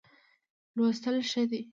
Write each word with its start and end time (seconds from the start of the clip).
لوستل 0.75 1.15
ښه 1.29 1.43
دی. 1.49 1.61